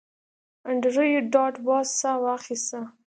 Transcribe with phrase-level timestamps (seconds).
[0.69, 2.79] انډریو ډاټ باس ساه واخیسته